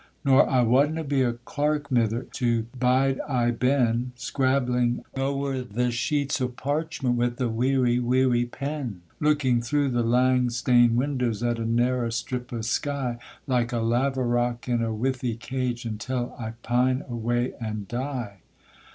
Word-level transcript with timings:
Nor 0.25 0.49
I 0.49 0.63
wadna 0.63 1.03
be 1.03 1.21
a 1.21 1.33
clerk, 1.33 1.91
mither, 1.91 2.23
to 2.31 2.63
bide 2.79 3.19
aye 3.29 3.51
ben, 3.51 4.13
Scrabbling 4.15 5.03
ower 5.15 5.61
the 5.61 5.91
sheets 5.91 6.41
o' 6.41 6.47
parchment 6.47 7.17
with 7.17 7.39
a 7.39 7.47
weary 7.47 7.99
weary 7.99 8.45
pen; 8.45 9.03
Looking 9.19 9.61
through 9.61 9.89
the 9.91 10.01
lang 10.01 10.49
stane 10.49 10.95
windows 10.95 11.43
at 11.43 11.59
a 11.59 11.65
narrow 11.67 12.09
strip 12.09 12.51
o' 12.51 12.61
sky, 12.61 13.19
Like 13.45 13.71
a 13.71 13.77
laverock 13.79 14.67
in 14.67 14.81
a 14.81 14.91
withy 14.91 15.35
cage, 15.35 15.85
until 15.85 16.35
I 16.35 16.53
pine 16.63 17.03
away 17.07 17.53
and 17.61 17.87
die. 17.87 18.37